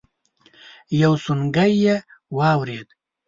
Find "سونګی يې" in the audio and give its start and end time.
1.23-1.95